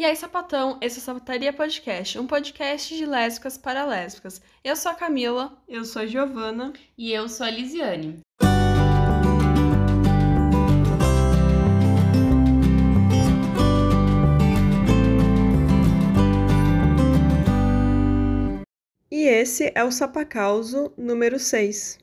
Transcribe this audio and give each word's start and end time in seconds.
E 0.00 0.04
aí, 0.06 0.16
sapatão, 0.16 0.78
esse 0.80 0.98
é 0.98 1.02
o 1.02 1.04
Sapataria 1.04 1.52
Podcast, 1.52 2.18
um 2.18 2.26
podcast 2.26 2.96
de 2.96 3.04
lésbicas 3.04 3.58
para 3.58 3.84
lésbicas. 3.84 4.40
Eu 4.64 4.74
sou 4.74 4.90
a 4.90 4.94
Camila. 4.94 5.62
Eu 5.68 5.84
sou 5.84 6.00
a 6.00 6.06
Giovana. 6.06 6.72
E 6.96 7.12
eu 7.12 7.28
sou 7.28 7.44
a 7.44 7.50
Lisiane. 7.50 8.20
E 19.10 19.28
esse 19.28 19.70
é 19.74 19.84
o 19.84 19.92
Sapacauso 19.92 20.94
número 20.96 21.38
6. 21.38 21.98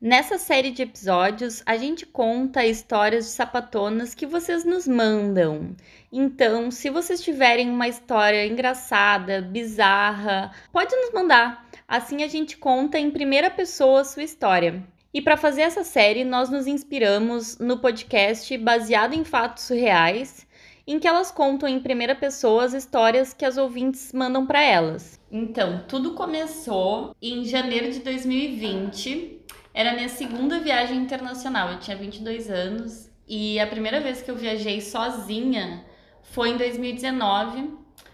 Nessa 0.00 0.38
série 0.38 0.70
de 0.70 0.82
episódios, 0.82 1.60
a 1.66 1.76
gente 1.76 2.06
conta 2.06 2.64
histórias 2.64 3.24
de 3.24 3.30
sapatonas 3.32 4.14
que 4.14 4.26
vocês 4.26 4.64
nos 4.64 4.86
mandam. 4.86 5.74
Então, 6.12 6.70
se 6.70 6.88
vocês 6.88 7.20
tiverem 7.20 7.70
uma 7.70 7.86
história 7.86 8.46
engraçada, 8.46 9.42
bizarra, 9.42 10.50
pode 10.72 10.94
nos 10.96 11.12
mandar. 11.12 11.68
Assim 11.86 12.22
a 12.22 12.28
gente 12.28 12.56
conta 12.56 12.98
em 12.98 13.10
primeira 13.10 13.50
pessoa 13.50 14.00
a 14.00 14.04
sua 14.04 14.22
história. 14.22 14.82
E 15.12 15.20
para 15.20 15.36
fazer 15.36 15.62
essa 15.62 15.84
série, 15.84 16.24
nós 16.24 16.50
nos 16.50 16.66
inspiramos 16.66 17.58
no 17.58 17.78
podcast 17.78 18.56
baseado 18.58 19.14
em 19.14 19.24
fatos 19.24 19.68
reais, 19.68 20.46
em 20.86 20.98
que 20.98 21.08
elas 21.08 21.30
contam 21.30 21.68
em 21.68 21.80
primeira 21.80 22.14
pessoa 22.14 22.64
as 22.64 22.72
histórias 22.72 23.34
que 23.34 23.44
as 23.44 23.56
ouvintes 23.56 24.12
mandam 24.12 24.46
para 24.46 24.62
elas. 24.62 25.20
Então, 25.30 25.84
tudo 25.88 26.14
começou 26.14 27.14
em 27.20 27.44
janeiro 27.44 27.90
de 27.90 28.00
2020 28.00 29.38
era 29.78 29.94
minha 29.94 30.08
segunda 30.08 30.58
viagem 30.58 30.96
internacional. 30.96 31.70
Eu 31.70 31.78
tinha 31.78 31.96
22 31.96 32.50
anos 32.50 33.08
e 33.28 33.60
a 33.60 33.66
primeira 33.66 34.00
vez 34.00 34.20
que 34.20 34.28
eu 34.28 34.34
viajei 34.34 34.80
sozinha 34.80 35.84
foi 36.30 36.50
em 36.50 36.56
2019. 36.56 37.70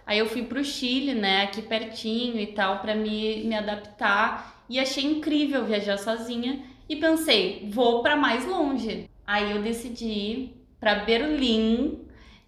Aí 0.06 0.18
eu 0.18 0.27
fui 0.27 0.42
pro 0.42 0.62
Chile, 0.62 1.14
né, 1.14 1.42
aqui 1.42 1.62
pertinho 1.62 2.38
e 2.38 2.48
tal, 2.48 2.80
para 2.80 2.95
me, 2.95 3.44
me 3.44 3.55
adaptar 3.55 4.64
e 4.69 4.78
achei 4.78 5.05
incrível 5.05 5.64
viajar 5.64 5.98
sozinha 5.98 6.62
e 6.89 6.97
pensei, 6.97 7.69
vou 7.70 8.02
para 8.02 8.16
mais 8.16 8.47
longe. 8.47 9.08
Aí 9.27 9.50
eu 9.50 9.62
decidi 9.62 10.06
ir 10.06 10.66
para 10.78 10.97
Berlim 10.97 12.00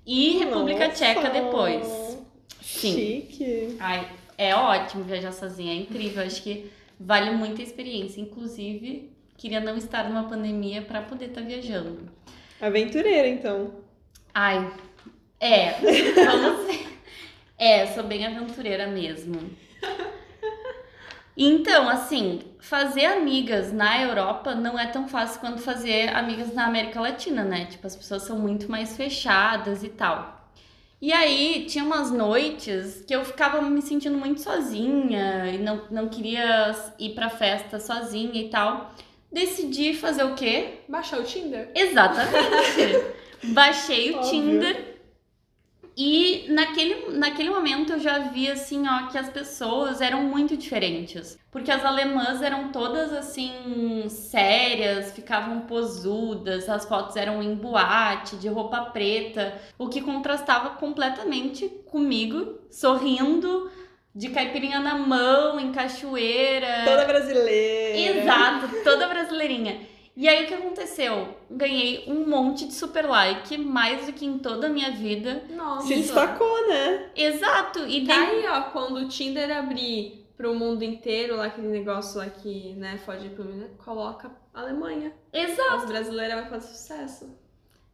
e 0.04 0.38
República 0.38 0.88
Nossa, 0.88 1.04
Tcheca 1.04 1.30
depois. 1.30 1.86
Sim. 2.60 2.94
Chique. 2.94 3.76
Ai, 3.78 4.06
é 4.36 4.54
ótimo 4.54 5.04
viajar 5.04 5.32
sozinha, 5.32 5.72
é 5.72 5.76
incrível. 5.76 6.22
Acho 6.22 6.42
que 6.42 6.70
vale 7.00 7.30
muito 7.30 7.60
a 7.60 7.64
experiência. 7.64 8.20
Inclusive, 8.20 9.10
queria 9.36 9.60
não 9.60 9.76
estar 9.76 10.08
numa 10.08 10.24
pandemia 10.24 10.82
para 10.82 11.00
poder 11.00 11.26
estar 11.26 11.41
viajando. 11.41 12.10
Aventureira, 12.60 13.28
então. 13.28 13.72
Ai, 14.34 14.70
é, 15.40 15.72
vamos 16.24 16.66
ver. 16.66 16.86
É, 17.58 17.86
sou 17.88 18.04
bem 18.04 18.26
aventureira 18.26 18.86
mesmo. 18.86 19.50
Então, 21.36 21.88
assim, 21.88 22.40
fazer 22.58 23.04
amigas 23.04 23.70
na 23.70 24.00
Europa 24.02 24.54
não 24.54 24.78
é 24.78 24.86
tão 24.86 25.06
fácil 25.06 25.40
quanto 25.40 25.60
fazer 25.60 26.08
amigas 26.14 26.54
na 26.54 26.66
América 26.66 26.98
Latina, 27.00 27.44
né? 27.44 27.66
Tipo, 27.66 27.86
as 27.86 27.94
pessoas 27.94 28.22
são 28.22 28.38
muito 28.38 28.70
mais 28.70 28.96
fechadas 28.96 29.82
e 29.82 29.88
tal. 29.90 30.50
E 31.00 31.12
aí, 31.12 31.66
tinha 31.68 31.84
umas 31.84 32.10
noites 32.10 33.04
que 33.06 33.14
eu 33.14 33.22
ficava 33.22 33.60
me 33.60 33.82
sentindo 33.82 34.16
muito 34.16 34.40
sozinha 34.40 35.46
e 35.52 35.58
não, 35.58 35.82
não 35.90 36.08
queria 36.08 36.74
ir 36.98 37.10
pra 37.10 37.28
festa 37.28 37.78
sozinha 37.78 38.40
e 38.40 38.48
tal. 38.48 38.94
Decidi 39.30 39.92
fazer 39.92 40.24
o 40.24 40.34
quê? 40.34 40.78
Baixar 40.88 41.20
o 41.20 41.24
Tinder? 41.24 41.70
Exatamente. 41.74 43.14
Baixei 43.52 44.12
o 44.12 44.16
Óbvio. 44.16 44.30
Tinder 44.30 44.95
e 45.97 46.44
naquele, 46.48 47.16
naquele 47.16 47.48
momento 47.48 47.94
eu 47.94 47.98
já 47.98 48.19
vi 48.19 48.50
assim, 48.50 48.86
ó, 48.86 49.06
que 49.06 49.16
as 49.16 49.30
pessoas 49.30 50.03
eram 50.03 50.25
muito 50.25 50.55
diferentes. 50.55 51.38
Porque 51.50 51.70
as 51.70 51.83
alemãs 51.83 52.42
eram 52.42 52.70
todas 52.70 53.14
assim, 53.14 54.05
sérias, 54.11 55.12
ficavam 55.12 55.62
posudas, 55.62 56.69
as 56.69 56.84
fotos 56.84 57.16
eram 57.16 57.43
em 57.43 57.54
boate, 57.54 58.37
de 58.37 58.47
roupa 58.47 58.82
preta, 58.82 59.54
o 59.78 59.88
que 59.88 60.03
contrastava 60.03 60.70
completamente 60.70 61.66
comigo, 61.87 62.60
sorrindo, 62.70 63.70
de 64.15 64.28
caipirinha 64.28 64.81
na 64.81 64.99
mão, 64.99 65.59
em 65.59 65.72
cachoeira. 65.72 66.84
Toda 66.84 67.06
brasileira. 67.06 68.20
Exato, 68.20 68.69
toda 68.84 69.09
brasileirinha. 69.09 69.81
E 70.16 70.27
aí 70.27 70.44
o 70.44 70.49
que 70.49 70.54
aconteceu? 70.54 71.37
Ganhei 71.50 72.04
um 72.09 72.27
monte 72.27 72.66
de 72.66 72.72
super 72.72 73.04
like, 73.04 73.59
mais 73.59 74.06
do 74.06 74.15
que 74.15 74.25
em 74.25 74.38
toda 74.38 74.66
a 74.66 74.71
minha 74.71 74.91
vida. 74.91 75.44
Nossa. 75.50 75.88
Se 75.88 75.97
destacou, 75.97 76.69
né? 76.69 77.10
Exato, 77.15 77.81
e 77.81 78.06
Tá 78.06 78.16
daí 78.16 78.47
aí, 78.47 78.47
ó, 78.47 78.62
quando 78.71 78.97
o 78.97 79.09
Tinder 79.09 79.55
abrir 79.55 80.26
pro 80.34 80.55
mundo 80.55 80.82
inteiro, 80.82 81.37
lá 81.37 81.47
aquele 81.47 81.69
negócio 81.69 82.19
lá 82.19 82.26
que, 82.31 82.72
né, 82.75 82.97
foge 83.05 83.28
pro 83.28 83.44
mundo, 83.44 83.69
coloca 83.76 84.31
Alemanha. 84.55 85.12
Exato. 85.31 85.75
As 85.75 85.84
brasileiras 85.84 86.41
vai 86.41 86.49
fazer 86.49 86.69
sucesso. 86.69 87.38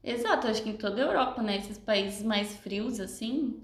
Exato, 0.04 0.46
acho 0.46 0.62
que 0.62 0.70
em 0.70 0.76
toda 0.76 1.02
a 1.02 1.06
Europa, 1.06 1.42
né, 1.42 1.56
esses 1.56 1.78
países 1.78 2.22
mais 2.22 2.56
frios 2.56 3.00
assim, 3.00 3.60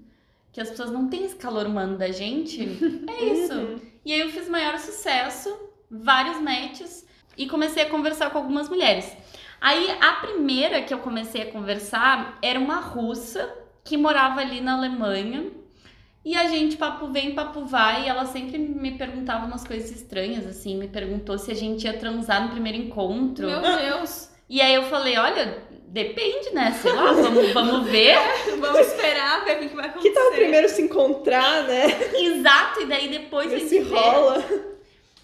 que 0.51 0.59
as 0.59 0.69
pessoas 0.69 0.91
não 0.91 1.09
têm 1.09 1.23
esse 1.23 1.35
calor 1.35 1.65
humano 1.65 1.97
da 1.97 2.11
gente. 2.11 2.59
É 3.07 3.23
isso. 3.23 3.53
Uhum. 3.53 3.79
E 4.05 4.13
aí 4.13 4.19
eu 4.19 4.29
fiz 4.29 4.49
maior 4.49 4.77
sucesso, 4.79 5.53
vários 5.89 6.41
matches 6.41 7.07
e 7.39 7.47
comecei 7.47 7.81
a 7.83 7.89
conversar 7.89 8.29
com 8.29 8.37
algumas 8.37 8.69
mulheres. 8.69 9.11
Aí 9.61 9.89
a 9.99 10.13
primeira 10.13 10.81
que 10.83 10.93
eu 10.93 10.99
comecei 10.99 11.41
a 11.41 11.51
conversar 11.51 12.37
era 12.41 12.59
uma 12.59 12.75
russa 12.81 13.51
que 13.83 13.97
morava 13.97 14.41
ali 14.41 14.61
na 14.61 14.73
Alemanha. 14.77 15.45
E 16.23 16.35
a 16.35 16.47
gente, 16.47 16.75
papo 16.77 17.07
vem, 17.07 17.33
papo 17.33 17.65
vai, 17.65 18.03
e 18.03 18.09
ela 18.09 18.25
sempre 18.25 18.57
me 18.57 18.91
perguntava 18.91 19.45
umas 19.45 19.65
coisas 19.65 19.89
estranhas, 19.89 20.45
assim, 20.45 20.77
me 20.77 20.87
perguntou 20.89 21.37
se 21.37 21.49
a 21.49 21.55
gente 21.55 21.85
ia 21.85 21.93
transar 21.93 22.43
no 22.43 22.49
primeiro 22.49 22.77
encontro. 22.77 23.47
Meu 23.47 23.61
Deus. 23.79 24.29
E 24.49 24.61
aí 24.61 24.73
eu 24.73 24.83
falei, 24.83 25.17
olha, 25.17 25.63
depende, 25.87 26.53
né? 26.53 26.71
Sei 26.81 26.91
lá, 26.91 27.13
vamos, 27.13 27.53
vamos 27.53 27.89
ver. 27.89 28.17
Vamos 28.59 28.79
esperar 28.87 29.45
ver 29.45 29.57
o 29.57 29.69
que 29.69 29.75
vai 29.75 29.85
acontecer. 29.85 30.09
Que 30.09 30.13
tal 30.15 30.31
primeiro 30.31 30.67
se 30.67 30.81
encontrar, 30.81 31.63
né? 31.63 31.85
Exato, 32.13 32.81
e 32.81 32.85
daí 32.85 33.07
depois 33.09 33.47
a 33.47 33.49
Ver 33.51 33.59
gente 33.59 33.69
se 33.69 33.79
vê. 33.79 33.95
rola. 33.95 34.43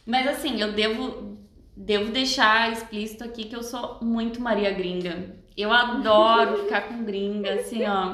Mas 0.05 0.27
assim, 0.27 0.61
eu 0.61 0.71
devo, 0.71 1.34
devo 1.75 2.11
deixar 2.11 2.71
explícito 2.71 3.23
aqui 3.23 3.45
que 3.45 3.55
eu 3.55 3.63
sou 3.63 3.97
muito 4.01 4.41
Maria 4.41 4.71
Gringa. 4.71 5.35
Eu 5.57 5.71
adoro 5.71 6.63
ficar 6.63 6.81
com 6.87 7.03
gringa, 7.03 7.53
assim, 7.55 7.83
ó. 7.85 8.13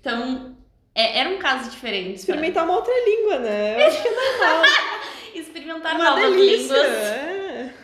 Então, 0.00 0.56
é- 0.94 1.18
era 1.20 1.30
um 1.30 1.38
caso 1.38 1.70
diferente. 1.70 2.24
pra- 2.26 2.34
Experimentar 2.34 2.64
uma 2.64 2.74
outra 2.76 2.92
língua, 3.04 3.38
né? 3.38 3.82
Eu 3.82 3.86
acho 3.88 4.02
que 4.02 4.08
é 4.08 4.10
normal. 4.14 4.62
Experimentar 5.34 5.94
uma 5.96 6.04
novas 6.04 6.24
delícia. 6.32 6.56
línguas. 6.74 6.86
É. 6.86 7.74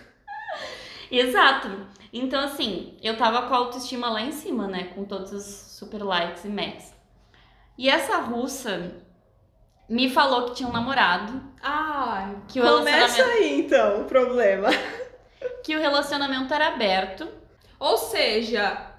Exato. 1.11 1.87
Então, 2.13 2.43
assim, 2.45 2.97
eu 3.03 3.17
tava 3.17 3.43
com 3.43 3.55
a 3.55 3.59
autoestima 3.59 4.09
lá 4.11 4.23
em 4.23 4.33
cima, 4.33 4.67
né? 4.67 4.85
Com 4.95 5.05
todos 5.05 5.33
os 5.33 5.45
super 5.45 6.03
likes 6.03 6.45
e 6.45 6.49
matches. 6.49 6.93
E 7.77 7.89
essa 7.89 8.17
russa 8.19 8.97
me 9.89 10.11
falou 10.11 10.47
que 10.47 10.57
tinha 10.57 10.69
um 10.69 10.73
namorado, 10.73 11.41
Ai, 11.63 12.37
que 12.49 12.61
o, 12.61 12.63
Começa 12.63 12.97
relacionamento, 12.97 13.39
aí, 13.43 13.61
então, 13.61 14.03
o 14.03 14.05
problema. 14.05 14.69
Que 15.62 15.76
o 15.76 15.81
relacionamento 15.81 16.53
era 16.53 16.69
aberto. 16.69 17.28
Ou 17.78 17.97
seja, 17.97 18.93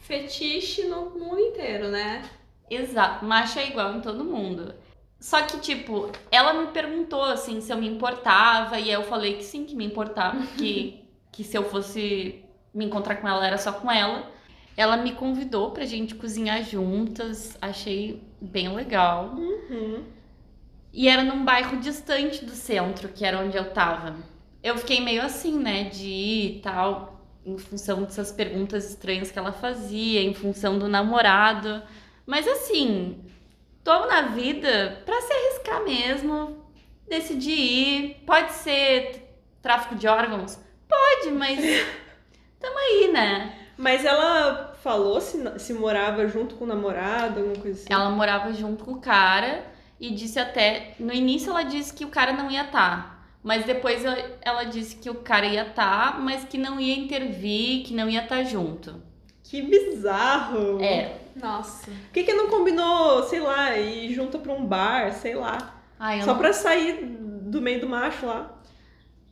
fetiche 0.00 0.84
no 0.84 1.10
mundo 1.10 1.38
inteiro, 1.38 1.88
né? 1.88 2.22
Exato, 2.68 3.24
macho 3.24 3.58
é 3.58 3.68
igual 3.68 3.94
em 3.94 4.00
todo 4.00 4.24
mundo. 4.24 4.74
Só 5.20 5.42
que, 5.42 5.58
tipo, 5.58 6.10
ela 6.30 6.52
me 6.52 6.66
perguntou, 6.66 7.24
assim, 7.24 7.60
se 7.60 7.72
eu 7.72 7.78
me 7.78 7.88
importava, 7.88 8.78
e 8.78 8.90
eu 8.90 9.02
falei 9.04 9.36
que 9.36 9.44
sim, 9.44 9.64
que 9.64 9.74
me 9.74 9.86
importava, 9.86 10.38
que, 10.58 11.02
que 11.32 11.42
se 11.42 11.56
eu 11.56 11.64
fosse 11.64 12.44
me 12.74 12.84
encontrar 12.84 13.16
com 13.16 13.28
ela, 13.28 13.46
era 13.46 13.56
só 13.56 13.72
com 13.72 13.90
ela. 13.90 14.30
Ela 14.76 14.96
me 14.96 15.12
convidou 15.12 15.70
pra 15.70 15.86
gente 15.86 16.14
cozinhar 16.14 16.62
juntas, 16.62 17.56
achei 17.62 18.22
bem 18.40 18.68
legal. 18.74 19.34
Uhum. 19.36 20.04
E 20.92 21.08
era 21.08 21.22
num 21.22 21.44
bairro 21.44 21.78
distante 21.78 22.44
do 22.44 22.52
centro, 22.52 23.08
que 23.08 23.24
era 23.24 23.38
onde 23.38 23.56
eu 23.56 23.72
tava. 23.72 24.16
Eu 24.64 24.78
fiquei 24.78 24.98
meio 24.98 25.20
assim, 25.20 25.58
né, 25.58 25.84
de 25.84 26.08
ir 26.08 26.56
e 26.56 26.60
tal, 26.62 27.20
em 27.44 27.58
função 27.58 28.02
dessas 28.02 28.32
perguntas 28.32 28.88
estranhas 28.88 29.30
que 29.30 29.38
ela 29.38 29.52
fazia, 29.52 30.22
em 30.22 30.32
função 30.32 30.78
do 30.78 30.88
namorado. 30.88 31.82
Mas 32.24 32.48
assim, 32.48 33.22
tô 33.84 34.06
na 34.06 34.22
vida 34.22 35.02
pra 35.04 35.20
se 35.20 35.30
arriscar 35.34 35.84
mesmo, 35.84 36.64
decidi 37.06 37.50
ir. 37.50 38.22
Pode 38.24 38.52
ser 38.52 39.38
tráfico 39.60 39.96
de 39.96 40.08
órgãos? 40.08 40.58
Pode, 40.88 41.30
mas 41.34 41.58
tamo 42.58 42.78
aí, 42.78 43.10
né? 43.12 43.58
Mas 43.76 44.02
ela 44.02 44.74
falou 44.82 45.20
se, 45.20 45.58
se 45.58 45.74
morava 45.74 46.26
junto 46.26 46.54
com 46.54 46.64
o 46.64 46.68
namorado, 46.68 47.40
alguma 47.40 47.60
coisa 47.60 47.82
assim. 47.82 47.92
Ela 47.92 48.08
morava 48.08 48.50
junto 48.54 48.82
com 48.82 48.92
o 48.92 49.00
cara 49.00 49.62
e 50.00 50.10
disse 50.10 50.38
até. 50.38 50.94
No 50.98 51.12
início 51.12 51.50
ela 51.50 51.64
disse 51.64 51.92
que 51.92 52.06
o 52.06 52.08
cara 52.08 52.32
não 52.32 52.50
ia 52.50 52.64
estar. 52.64 53.13
Mas 53.44 53.64
depois 53.66 54.02
ela, 54.04 54.16
ela 54.40 54.64
disse 54.64 54.96
que 54.96 55.10
o 55.10 55.16
cara 55.16 55.44
ia 55.46 55.68
estar, 55.68 56.18
mas 56.20 56.44
que 56.44 56.56
não 56.58 56.80
ia 56.80 56.96
intervir, 56.96 57.84
que 57.84 57.92
não 57.94 58.08
ia 58.08 58.22
estar 58.22 58.42
junto. 58.44 59.00
Que 59.42 59.60
bizarro. 59.60 60.82
É, 60.82 61.18
Nossa. 61.36 61.90
Por 61.90 62.10
que, 62.14 62.24
que 62.24 62.32
não 62.32 62.48
combinou, 62.48 63.22
sei 63.24 63.40
lá, 63.40 63.76
ir 63.76 64.12
junto 64.14 64.38
pra 64.38 64.52
um 64.54 64.64
bar, 64.64 65.12
sei 65.12 65.34
lá? 65.34 65.58
Ai, 66.00 66.22
Só 66.22 66.32
não... 66.32 66.38
pra 66.38 66.54
sair 66.54 67.04
do 67.04 67.60
meio 67.60 67.80
do 67.82 67.88
macho 67.88 68.24
lá. 68.24 68.50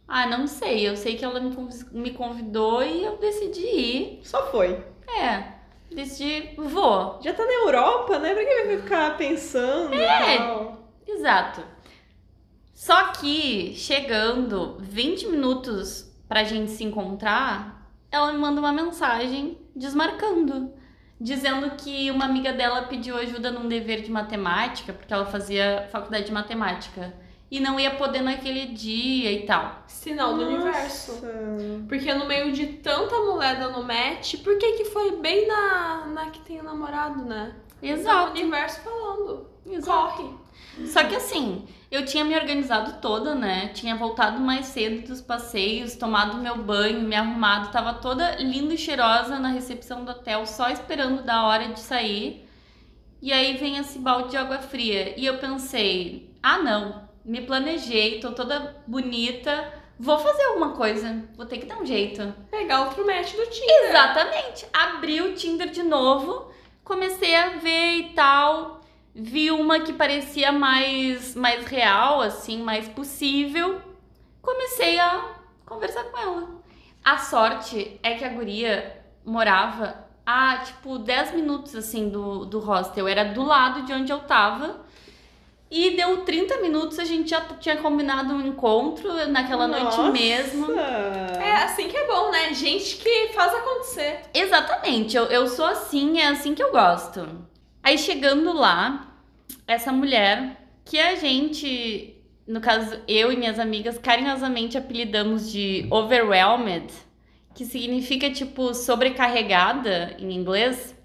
Ah, 0.07 0.27
não 0.27 0.47
sei. 0.47 0.87
Eu 0.87 0.95
sei 0.97 1.17
que 1.17 1.25
ela 1.25 1.41
me 1.41 1.55
conv- 1.57 1.91
me 1.93 2.11
convidou 2.11 2.83
e 2.83 3.03
eu 3.03 3.17
decidi 3.17 3.63
ir. 3.67 4.21
Só 4.23 4.47
foi. 4.51 4.79
É, 5.09 5.45
decidi, 5.91 6.55
vou. 6.59 7.19
Já 7.23 7.33
tá 7.33 7.45
na 7.47 7.53
Europa, 7.53 8.19
né? 8.19 8.35
Pra 8.35 8.45
que 8.45 8.65
vai 8.65 8.77
ficar 8.77 9.17
pensando 9.17 9.95
É. 9.95 10.37
e? 11.07 11.11
Exato. 11.13 11.72
Só 12.83 13.13
que, 13.13 13.75
chegando 13.77 14.77
20 14.81 15.29
minutos 15.29 16.13
pra 16.29 16.43
gente 16.43 16.73
se 16.73 16.83
encontrar, 16.83 17.89
ela 18.11 18.33
me 18.33 18.39
manda 18.41 18.59
uma 18.59 18.73
mensagem 18.73 19.57
desmarcando. 19.73 20.73
Dizendo 21.21 21.77
que 21.77 22.11
uma 22.11 22.25
amiga 22.25 22.53
dela 22.53 22.83
pediu 22.83 23.17
ajuda 23.17 23.53
num 23.53 23.69
dever 23.69 24.03
de 24.03 24.11
matemática, 24.11 24.93
porque 24.93 25.15
ela 25.15 25.25
fazia 25.25 25.89
faculdade 25.93 26.25
de 26.25 26.33
matemática. 26.33 27.15
E 27.49 27.61
não 27.61 27.79
ia 27.79 27.93
poder 27.93 28.21
naquele 28.21 28.67
dia 28.75 29.31
e 29.31 29.47
tal. 29.47 29.85
Sinal 29.87 30.35
do 30.35 30.45
Nossa. 30.45 30.53
universo. 30.57 31.23
Porque 31.89 32.13
no 32.13 32.27
meio 32.27 32.51
de 32.51 32.67
tanta 32.67 33.17
mulher 33.17 33.61
dando 33.61 33.81
match, 33.85 34.43
por 34.43 34.59
que 34.59 34.73
que 34.73 34.87
foi 34.87 35.19
bem 35.19 35.47
na, 35.47 36.07
na 36.07 36.31
que 36.31 36.41
tem 36.41 36.59
o 36.59 36.65
namorado, 36.65 37.25
né? 37.25 37.55
É 37.81 37.93
o 37.93 37.97
Exato. 37.97 38.33
universo 38.33 38.81
falando. 38.81 39.47
Exato. 39.65 40.17
Corre. 40.17 40.43
Só 40.87 41.05
que 41.05 41.15
assim, 41.15 41.65
eu 41.93 42.07
tinha 42.07 42.25
me 42.25 42.35
organizado 42.35 43.03
toda, 43.03 43.35
né? 43.35 43.69
Tinha 43.75 43.95
voltado 43.95 44.41
mais 44.41 44.65
cedo 44.65 45.07
dos 45.07 45.21
passeios, 45.21 45.95
tomado 45.95 46.39
meu 46.39 46.57
banho, 46.57 47.03
me 47.03 47.15
arrumado, 47.15 47.71
tava 47.71 47.93
toda 47.93 48.37
linda 48.37 48.73
e 48.73 48.79
cheirosa 48.79 49.39
na 49.39 49.49
recepção 49.49 50.03
do 50.03 50.11
hotel, 50.11 50.47
só 50.47 50.71
esperando 50.71 51.23
da 51.23 51.45
hora 51.45 51.69
de 51.69 51.79
sair. 51.79 52.49
E 53.21 53.31
aí 53.31 53.59
vem 53.59 53.77
esse 53.77 53.99
balde 53.99 54.31
de 54.31 54.39
água 54.39 54.59
fria. 54.59 55.13
E 55.21 55.27
eu 55.27 55.37
pensei, 55.37 56.35
ah 56.43 56.57
não, 56.57 57.07
me 57.23 57.43
planejei, 57.43 58.21
tô 58.21 58.33
toda 58.33 58.75
bonita, 58.87 59.71
vou 60.01 60.19
fazer 60.19 60.45
alguma 60.45 60.71
coisa, 60.71 61.23
vou 61.37 61.45
ter 61.45 61.59
que 61.59 61.67
dar 61.67 61.77
um 61.77 61.85
jeito. 61.85 62.35
Pegar 62.51 62.87
outro 62.87 63.07
match 63.07 63.35
do 63.35 63.47
Tinder. 63.51 63.91
Exatamente. 63.91 64.67
Abri 64.73 65.21
o 65.21 65.35
Tinder 65.35 65.69
de 65.69 65.83
novo, 65.83 66.51
comecei 66.83 67.37
a 67.37 67.51
ver 67.51 67.97
e 67.97 68.09
tal. 68.15 68.82
Vi 69.15 69.51
uma 69.51 69.81
que 69.81 69.93
parecia 69.93 70.51
mais, 70.51 71.35
mais 71.35 71.67
real, 71.67 72.23
assim, 72.23 72.63
mais 72.63 72.89
possível. 72.89 73.81
Comecei 74.41 74.99
a 74.99 75.37
conversar 75.67 76.05
com 76.05 76.19
ela. 76.19 76.49
A 77.05 77.19
sorte 77.19 78.01
é 78.03 78.15
que 78.15 78.25
a 78.25 78.31
guria 78.31 79.03
morava 79.25 80.07
a, 80.25 80.59
tipo, 80.59 80.99
10 80.99 81.35
minutos, 81.35 81.75
assim, 81.75 82.09
do, 82.09 82.47
do 82.47 82.59
hostel. 82.59 83.07
Era 83.07 83.25
do 83.25 83.43
lado 83.43 83.83
de 83.83 83.93
onde 83.93 84.11
eu 84.11 84.21
tava. 84.21 84.81
E 85.71 85.97
deu 85.97 86.23
30 86.23 86.59
minutos, 86.59 86.99
a 86.99 87.05
gente 87.05 87.31
já 87.31 87.41
tinha 87.59 87.79
combinado 87.79 88.35
um 88.35 88.47
encontro 88.47 89.27
naquela 89.29 89.67
noite 89.67 89.97
Nossa. 89.97 90.11
mesmo. 90.11 90.71
É 90.79 91.65
assim 91.65 91.89
que 91.89 91.97
é 91.97 92.07
bom, 92.07 92.31
né? 92.31 92.53
Gente 92.53 92.97
que 92.97 93.29
faz 93.29 93.55
acontecer. 93.55 94.21
Exatamente, 94.35 95.17
eu, 95.17 95.25
eu 95.25 95.49
sou 95.49 95.65
assim, 95.65 96.21
é 96.21 96.29
assim 96.29 96.55
que 96.55 96.63
eu 96.63 96.71
gosto. 96.71 97.27
Aí 97.83 97.99
chegando 97.99 98.53
lá, 98.53 99.13
essa 99.67 99.93
mulher, 99.93 100.69
que 100.85 101.01
a 101.01 101.17
gente, 101.17 102.17
no 102.47 102.61
caso, 102.61 103.01
eu 103.09 103.33
e 103.33 103.37
minhas 103.37 103.59
amigas, 103.59 103.99
carinhosamente 103.99 104.79
apelidamos 104.79 105.51
de 105.51 105.87
overwhelmed, 105.91 106.93
que 107.55 107.65
significa 107.65 108.31
tipo 108.31 108.73
sobrecarregada 108.73 110.17
em 110.19 110.33
inglês, 110.33 110.97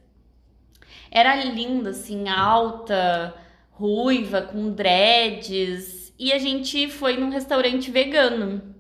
era 1.09 1.35
linda, 1.35 1.89
assim, 1.89 2.29
alta, 2.29 3.35
ruiva, 3.71 4.41
com 4.41 4.71
dreads, 4.71 6.13
e 6.19 6.31
a 6.31 6.38
gente 6.38 6.89
foi 6.89 7.18
num 7.18 7.30
restaurante 7.30 7.89
vegano. 7.89 8.75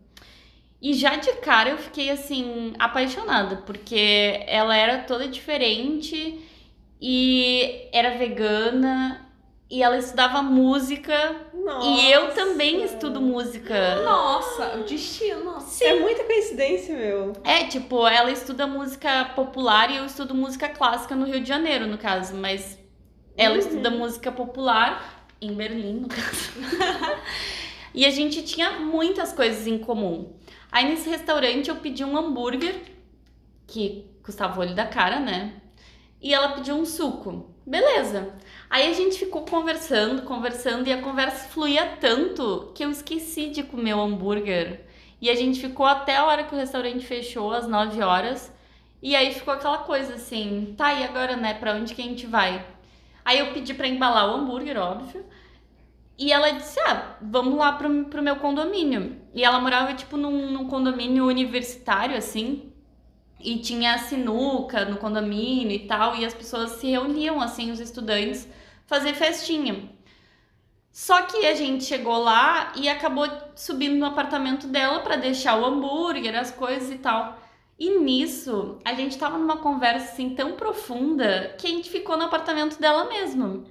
E 0.79 0.93
já 0.93 1.15
de 1.15 1.31
cara 1.37 1.71
eu 1.71 1.77
fiquei 1.79 2.11
assim 2.11 2.73
apaixonada, 2.77 3.57
porque 3.57 4.43
ela 4.45 4.75
era 4.75 4.99
toda 4.99 5.27
diferente 5.27 6.39
e 7.01 7.87
era 7.91 8.17
vegana 8.17 9.25
e 9.69 9.83
ela 9.83 9.97
estudava 9.97 10.41
música 10.41 11.35
e 11.83 12.09
eu 12.11 12.33
também 12.33 12.79
Nossa. 12.79 12.93
estudo 12.93 13.19
música. 13.21 14.01
Nossa, 14.03 14.77
o 14.77 14.83
destino. 14.83 15.57
É 15.81 15.99
muita 15.99 16.23
coincidência, 16.23 16.95
meu. 16.95 17.33
É, 17.43 17.65
tipo, 17.65 18.07
ela 18.07 18.31
estuda 18.31 18.65
música 18.65 19.25
popular 19.35 19.91
e 19.91 19.97
eu 19.97 20.05
estudo 20.05 20.33
música 20.33 20.69
clássica 20.69 21.15
no 21.15 21.25
Rio 21.25 21.41
de 21.41 21.49
Janeiro, 21.49 21.85
no 21.85 21.97
caso, 21.97 22.35
mas 22.35 22.79
ela 23.35 23.55
Uhum. 23.55 23.59
estuda 23.59 23.89
música 23.89 24.31
popular 24.31 25.27
em 25.41 25.53
Berlim, 25.53 25.95
no 25.99 26.07
caso. 26.07 26.51
e 27.93 28.05
a 28.05 28.09
gente 28.09 28.43
tinha 28.43 28.79
muitas 28.79 29.33
coisas 29.33 29.67
em 29.67 29.77
comum. 29.77 30.33
Aí 30.71 30.87
nesse 30.87 31.09
restaurante 31.09 31.69
eu 31.69 31.75
pedi 31.75 32.03
um 32.05 32.15
hambúrguer, 32.17 32.81
que 33.67 34.05
custava 34.23 34.57
o 34.57 34.61
olho 34.61 34.73
da 34.73 34.85
cara, 34.85 35.19
né? 35.19 35.53
E 36.21 36.33
ela 36.33 36.49
pediu 36.49 36.75
um 36.75 36.85
suco. 36.85 37.51
Beleza. 37.65 38.33
Aí 38.69 38.89
a 38.89 38.93
gente 38.93 39.19
ficou 39.19 39.43
conversando, 39.43 40.23
conversando, 40.23 40.87
e 40.87 40.93
a 40.93 41.01
conversa 41.01 41.47
fluía 41.49 41.97
tanto 41.99 42.71
que 42.73 42.83
eu 42.83 42.89
esqueci 42.89 43.49
de 43.49 43.63
comer 43.63 43.93
o 43.93 44.01
hambúrguer. 44.01 44.85
E 45.21 45.29
a 45.29 45.35
gente 45.35 45.59
ficou 45.59 45.85
até 45.85 46.17
a 46.17 46.25
hora 46.25 46.43
que 46.43 46.55
o 46.55 46.57
restaurante 46.57 47.05
fechou, 47.05 47.51
às 47.51 47.67
9 47.67 48.01
horas. 48.01 48.53
E 49.01 49.15
aí 49.15 49.33
ficou 49.33 49.53
aquela 49.53 49.79
coisa 49.79 50.15
assim, 50.15 50.73
tá, 50.77 50.93
e 50.93 51.03
agora, 51.03 51.35
né? 51.35 51.53
Pra 51.53 51.73
onde 51.73 51.93
que 51.93 52.01
a 52.01 52.05
gente 52.05 52.25
vai? 52.25 52.65
Aí 53.23 53.39
eu 53.39 53.53
pedi 53.53 53.73
pra 53.73 53.87
embalar 53.87 54.29
o 54.29 54.35
hambúrguer, 54.35 54.77
óbvio. 54.77 55.25
E 56.17 56.31
ela 56.31 56.51
disse, 56.51 56.79
ah, 56.79 57.15
vamos 57.21 57.55
lá 57.55 57.73
pro, 57.73 58.05
pro 58.05 58.23
meu 58.23 58.37
condomínio. 58.37 59.21
E 59.33 59.43
ela 59.43 59.59
morava, 59.59 59.93
tipo, 59.93 60.17
num, 60.17 60.51
num 60.51 60.67
condomínio 60.67 61.25
universitário, 61.25 62.17
assim. 62.17 62.71
E 63.39 63.59
tinha 63.59 63.97
sinuca 63.97 64.85
no 64.85 64.97
condomínio 64.97 65.71
e 65.71 65.87
tal. 65.87 66.15
E 66.15 66.25
as 66.25 66.33
pessoas 66.33 66.71
se 66.71 66.89
reuniam, 66.89 67.41
assim, 67.41 67.71
os 67.71 67.79
estudantes, 67.79 68.47
fazer 68.85 69.13
festinha. 69.13 69.89
Só 70.91 71.21
que 71.21 71.45
a 71.45 71.53
gente 71.53 71.83
chegou 71.83 72.17
lá 72.17 72.73
e 72.75 72.89
acabou 72.89 73.27
subindo 73.55 73.97
no 73.97 74.05
apartamento 74.07 74.67
dela 74.67 75.01
pra 75.01 75.15
deixar 75.15 75.59
o 75.59 75.65
hambúrguer, 75.65 76.35
as 76.35 76.49
coisas 76.49 76.91
e 76.91 76.97
tal. 76.97 77.37
E 77.77 77.99
nisso, 77.99 78.79
a 78.83 78.95
gente 78.95 79.17
tava 79.17 79.37
numa 79.37 79.57
conversa 79.57 80.11
assim 80.11 80.31
tão 80.31 80.53
profunda 80.53 81.53
que 81.59 81.67
a 81.67 81.69
gente 81.69 81.89
ficou 81.89 82.17
no 82.17 82.23
apartamento 82.23 82.79
dela 82.79 83.05
mesmo. 83.05 83.65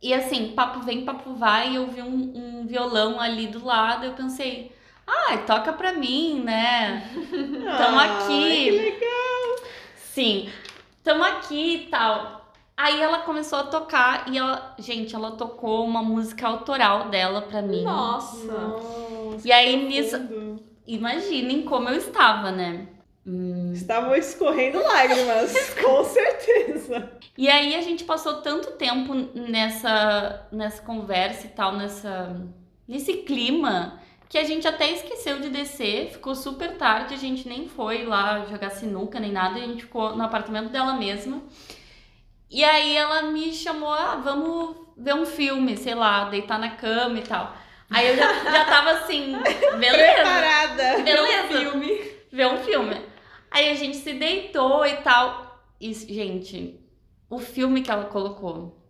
E 0.00 0.14
assim, 0.14 0.52
papo 0.52 0.80
vem, 0.80 1.04
papo 1.04 1.34
vai, 1.34 1.76
eu 1.76 1.86
vi 1.88 2.00
um, 2.00 2.62
um 2.62 2.66
violão 2.66 3.20
ali 3.20 3.46
do 3.46 3.64
lado, 3.64 4.06
eu 4.06 4.14
pensei, 4.14 4.72
ai, 5.06 5.44
toca 5.44 5.72
pra 5.72 5.92
mim, 5.92 6.42
né? 6.44 7.08
Tamo 7.78 7.98
Ah, 7.98 8.04
aqui. 8.24 8.64
Que 8.64 8.70
legal. 8.70 9.66
Sim, 9.96 10.50
tamo 11.02 11.24
aqui 11.24 11.74
e 11.76 11.86
tal. 11.88 12.42
Aí 12.76 13.00
ela 13.00 13.18
começou 13.18 13.60
a 13.60 13.64
tocar 13.64 14.24
e 14.30 14.36
ela, 14.36 14.74
gente, 14.78 15.14
ela 15.14 15.32
tocou 15.32 15.84
uma 15.84 16.02
música 16.02 16.46
autoral 16.48 17.08
dela 17.08 17.42
pra 17.42 17.62
mim. 17.62 17.82
Nossa. 17.84 18.52
Nossa, 18.52 19.46
E 19.46 19.52
aí, 19.52 19.76
nisso-. 19.86 20.60
Imaginem 20.86 21.62
como 21.62 21.88
eu 21.88 21.96
estava, 21.96 22.50
né? 22.50 22.88
Hum. 23.24 23.70
Estavam 23.72 24.16
escorrendo 24.16 24.82
lágrimas, 24.82 25.54
com 25.80 26.02
certeza. 26.04 27.08
E 27.38 27.48
aí 27.48 27.74
a 27.76 27.80
gente 27.80 28.02
passou 28.04 28.42
tanto 28.42 28.72
tempo 28.72 29.14
nessa, 29.34 30.46
nessa 30.50 30.82
conversa 30.82 31.46
e 31.46 31.50
tal, 31.50 31.72
nessa, 31.76 32.36
nesse 32.88 33.18
clima, 33.18 34.01
que 34.32 34.38
a 34.38 34.44
gente 34.44 34.66
até 34.66 34.90
esqueceu 34.90 35.40
de 35.40 35.50
descer, 35.50 36.08
ficou 36.10 36.34
super 36.34 36.78
tarde, 36.78 37.12
a 37.12 37.18
gente 37.18 37.46
nem 37.46 37.68
foi 37.68 38.06
lá 38.06 38.46
jogar 38.46 38.70
sinuca 38.70 39.20
nem 39.20 39.30
nada, 39.30 39.56
a 39.56 39.60
gente 39.60 39.82
ficou 39.82 40.16
no 40.16 40.22
apartamento 40.22 40.70
dela 40.70 40.94
mesma. 40.94 41.42
E 42.50 42.64
aí 42.64 42.96
ela 42.96 43.24
me 43.24 43.52
chamou, 43.52 43.92
ah, 43.92 44.22
vamos 44.24 44.74
ver 44.96 45.14
um 45.14 45.26
filme, 45.26 45.76
sei 45.76 45.94
lá, 45.94 46.30
deitar 46.30 46.58
na 46.58 46.70
cama 46.70 47.18
e 47.18 47.22
tal. 47.22 47.54
Aí 47.90 48.08
eu 48.08 48.16
já, 48.16 48.44
já 48.44 48.64
tava 48.64 48.92
assim, 48.92 49.36
beleza, 49.78 50.14
Preparada. 50.14 51.02
beleza, 51.02 51.48
Filme. 51.48 52.00
ver 52.32 52.46
um 52.46 52.56
filme. 52.56 53.02
Aí 53.50 53.68
a 53.68 53.74
gente 53.74 53.98
se 53.98 54.14
deitou 54.14 54.86
e 54.86 54.96
tal. 55.02 55.62
E, 55.78 55.92
gente, 55.92 56.80
o 57.28 57.38
filme 57.38 57.82
que 57.82 57.90
ela 57.90 58.06
colocou. 58.06 58.82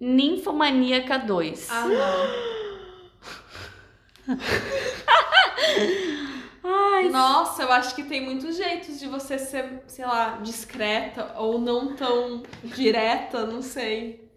Ninfomaníaca 0.00 1.20
2. 1.20 1.70
Ah, 1.70 1.84
não. 1.86 2.56
Ai, 6.62 7.08
Nossa, 7.08 7.62
eu 7.62 7.72
acho 7.72 7.94
que 7.94 8.02
tem 8.04 8.24
muitos 8.24 8.56
jeitos 8.56 8.98
de 8.98 9.06
você 9.06 9.38
ser, 9.38 9.82
sei 9.86 10.04
lá, 10.04 10.38
discreta 10.38 11.34
ou 11.38 11.60
não 11.60 11.94
tão 11.94 12.42
direta, 12.64 13.46
não 13.46 13.62
sei. 13.62 14.28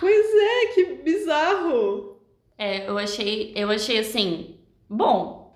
Pois 0.00 0.26
é, 0.34 0.66
que 0.74 0.84
bizarro. 1.02 2.20
é, 2.58 2.88
eu 2.88 2.98
achei, 2.98 3.52
eu 3.56 3.70
achei 3.70 3.98
assim, 3.98 4.58
bom, 4.88 5.54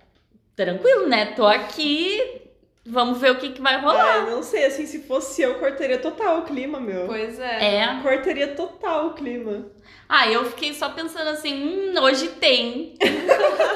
tranquilo, 0.57 1.09
né? 1.09 1.26
Tô 1.35 1.47
aqui, 1.47 2.50
Vamos 2.87 3.21
ver 3.21 3.33
o 3.33 3.37
que, 3.39 3.51
que 3.51 3.61
vai 3.61 3.75
Ah, 3.75 3.81
rolar. 3.81 4.17
eu 4.17 4.31
não 4.31 4.43
sei, 4.43 4.65
assim, 4.65 4.87
se 4.87 5.03
fosse 5.03 5.43
eu, 5.43 5.59
cortaria 5.59 5.99
total 5.99 6.39
o 6.41 6.43
clima, 6.45 6.81
meu. 6.81 7.07
Pois 7.07 7.39
é. 7.39 7.77
É. 7.83 8.01
Cortaria 8.03 8.49
total 8.55 9.09
o 9.09 9.15
clima. 9.15 9.67
Ah, 10.09 10.27
eu 10.29 10.45
fiquei 10.47 10.73
só 10.75 10.89
pensando 10.89 11.29
assim, 11.29 11.55
hum, 11.55 11.95
hoje 12.01 12.29
tem. 12.31 12.97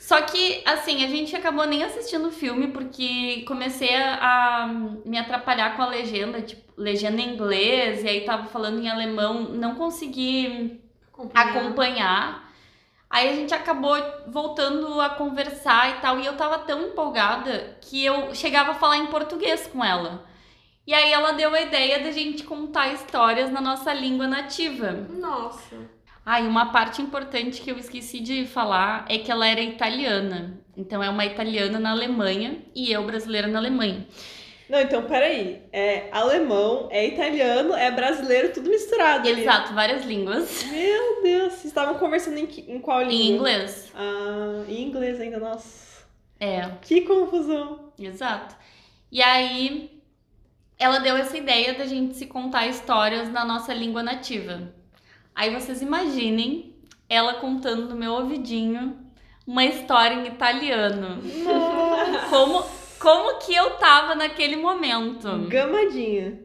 Só 0.00 0.22
que, 0.22 0.62
assim, 0.64 1.04
a 1.04 1.08
gente 1.08 1.36
acabou 1.36 1.66
nem 1.66 1.84
assistindo 1.84 2.28
o 2.28 2.32
filme 2.32 2.68
porque 2.68 3.42
comecei 3.46 3.94
a, 3.94 4.62
a 4.62 4.66
me 5.04 5.18
atrapalhar 5.18 5.76
com 5.76 5.82
a 5.82 5.86
legenda, 5.88 6.40
tipo, 6.40 6.62
legenda 6.78 7.20
em 7.20 7.34
inglês, 7.34 8.02
e 8.02 8.08
aí 8.08 8.20
tava 8.22 8.46
falando 8.46 8.80
em 8.80 8.88
alemão, 8.88 9.50
não 9.50 9.74
consegui 9.74 10.80
Acompanhar. 11.12 11.48
acompanhar. 11.58 12.47
Aí 13.10 13.28
a 13.28 13.34
gente 13.34 13.54
acabou 13.54 13.96
voltando 14.26 15.00
a 15.00 15.08
conversar 15.10 15.90
e 15.90 16.00
tal, 16.00 16.20
e 16.20 16.26
eu 16.26 16.36
tava 16.36 16.58
tão 16.58 16.88
empolgada 16.88 17.78
que 17.80 18.04
eu 18.04 18.34
chegava 18.34 18.72
a 18.72 18.74
falar 18.74 18.98
em 18.98 19.06
português 19.06 19.66
com 19.66 19.82
ela. 19.84 20.26
E 20.86 20.92
aí 20.92 21.12
ela 21.12 21.32
deu 21.32 21.54
a 21.54 21.60
ideia 21.60 22.00
da 22.00 22.10
gente 22.10 22.44
contar 22.44 22.92
histórias 22.92 23.50
na 23.50 23.60
nossa 23.60 23.92
língua 23.92 24.26
nativa. 24.26 24.92
Nossa. 24.92 25.76
Ah, 26.24 26.40
e 26.40 26.46
uma 26.46 26.66
parte 26.66 27.00
importante 27.00 27.62
que 27.62 27.70
eu 27.70 27.78
esqueci 27.78 28.20
de 28.20 28.46
falar 28.46 29.06
é 29.08 29.18
que 29.18 29.30
ela 29.30 29.46
era 29.46 29.62
italiana. 29.62 30.60
Então 30.76 31.02
é 31.02 31.08
uma 31.08 31.24
italiana 31.24 31.80
na 31.80 31.90
Alemanha 31.90 32.62
e 32.74 32.92
eu 32.92 33.04
brasileira 33.04 33.48
na 33.48 33.58
Alemanha. 33.58 34.06
Não, 34.68 34.80
então, 34.80 35.02
peraí. 35.04 35.62
É 35.72 36.08
alemão, 36.12 36.88
é 36.90 37.06
italiano, 37.06 37.74
é 37.74 37.90
brasileiro, 37.90 38.52
tudo 38.52 38.68
misturado 38.68 39.26
ali. 39.28 39.40
Exato, 39.42 39.72
várias 39.74 40.04
línguas. 40.04 40.64
Meu 40.64 41.22
Deus, 41.22 41.52
vocês 41.54 41.64
estavam 41.66 41.94
conversando 41.94 42.36
em, 42.38 42.46
que- 42.46 42.70
em 42.70 42.78
qual 42.78 43.00
língua? 43.02 43.14
Em 43.14 43.34
inglês. 43.34 43.90
Ah, 43.94 44.64
em 44.68 44.82
inglês 44.82 45.20
ainda, 45.20 45.38
nossa. 45.38 46.04
É, 46.38 46.68
Que 46.82 47.00
confusão. 47.00 47.92
exato. 47.98 48.54
E 49.10 49.22
aí 49.22 50.02
ela 50.78 50.98
deu 51.00 51.16
essa 51.16 51.36
ideia 51.36 51.74
da 51.74 51.86
gente 51.86 52.14
se 52.16 52.26
contar 52.26 52.66
histórias 52.66 53.28
na 53.32 53.44
nossa 53.44 53.72
língua 53.74 54.02
nativa. 54.02 54.72
Aí 55.34 55.50
vocês 55.52 55.80
imaginem 55.82 56.74
ela 57.08 57.34
contando 57.34 57.88
no 57.88 57.96
meu 57.96 58.12
ouvidinho 58.12 58.98
uma 59.46 59.64
história 59.64 60.14
em 60.14 60.26
italiano. 60.26 61.20
Nossa. 61.42 62.26
Como, 62.28 62.64
como 62.98 63.38
que 63.38 63.54
eu 63.54 63.70
tava 63.76 64.14
naquele 64.14 64.56
momento? 64.56 65.46
Gamadinha. 65.48 66.40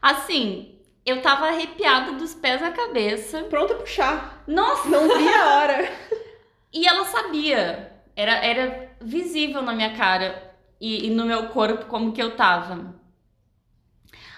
Assim, 0.00 0.76
eu 1.04 1.20
tava 1.22 1.46
arrepiada 1.48 2.12
dos 2.12 2.34
pés 2.34 2.62
à 2.62 2.70
cabeça. 2.70 3.42
Pronta 3.44 3.74
a 3.74 3.76
puxar. 3.76 4.42
Nossa! 4.46 4.88
Não 4.88 5.08
vi 5.16 5.28
a 5.28 5.56
hora. 5.56 5.92
E 6.70 6.86
ela 6.86 7.06
sabia. 7.06 7.92
Era, 8.14 8.32
era 8.44 8.90
visível 9.00 9.62
na 9.62 9.72
minha 9.72 9.96
cara 9.96 10.54
e, 10.78 11.06
e 11.06 11.10
no 11.10 11.24
meu 11.24 11.48
corpo 11.48 11.86
como 11.86 12.12
que 12.12 12.22
eu 12.22 12.36
tava. 12.36 12.94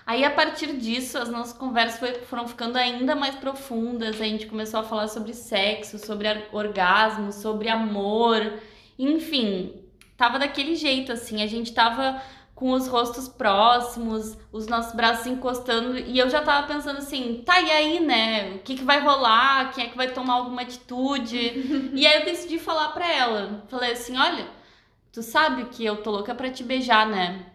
Aí, 0.06 0.24
a 0.24 0.30
partir 0.30 0.76
disso, 0.76 1.18
as 1.18 1.28
nossas 1.28 1.52
conversas 1.58 1.98
foi- 1.98 2.14
foram 2.22 2.46
ficando 2.46 2.76
ainda 2.78 3.16
mais 3.16 3.34
profundas. 3.34 4.20
A 4.20 4.24
gente 4.24 4.46
começou 4.46 4.78
a 4.80 4.84
falar 4.84 5.08
sobre 5.08 5.34
sexo, 5.34 5.98
sobre 5.98 6.28
orgasmo, 6.52 7.32
sobre 7.32 7.68
amor. 7.68 8.60
Enfim, 8.98 9.82
tava 10.20 10.38
daquele 10.38 10.76
jeito, 10.76 11.10
assim. 11.10 11.42
A 11.42 11.46
gente 11.46 11.72
tava 11.72 12.20
com 12.54 12.72
os 12.72 12.86
rostos 12.86 13.26
próximos, 13.26 14.36
os 14.52 14.66
nossos 14.66 14.94
braços 14.94 15.26
encostando. 15.26 15.98
E 15.98 16.18
eu 16.18 16.28
já 16.28 16.42
tava 16.42 16.66
pensando 16.66 16.98
assim, 16.98 17.42
tá, 17.42 17.58
e 17.58 17.70
aí, 17.70 18.00
né? 18.00 18.50
O 18.56 18.58
que, 18.58 18.74
que 18.74 18.84
vai 18.84 19.00
rolar? 19.00 19.72
Quem 19.72 19.84
é 19.84 19.88
que 19.88 19.96
vai 19.96 20.10
tomar 20.12 20.34
alguma 20.34 20.60
atitude? 20.60 21.38
e 21.94 22.06
aí 22.06 22.20
eu 22.20 22.26
decidi 22.26 22.58
falar 22.58 22.88
pra 22.90 23.10
ela. 23.10 23.64
Falei 23.68 23.92
assim, 23.92 24.14
olha, 24.18 24.46
tu 25.10 25.22
sabe 25.22 25.64
que 25.70 25.82
eu 25.82 26.02
tô 26.02 26.10
louca 26.10 26.34
pra 26.34 26.50
te 26.50 26.62
beijar, 26.62 27.06
né? 27.06 27.46